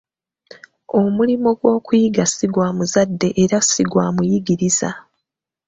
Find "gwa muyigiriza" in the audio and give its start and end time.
3.91-4.89